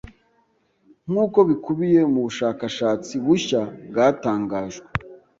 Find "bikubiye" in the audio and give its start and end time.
1.49-2.01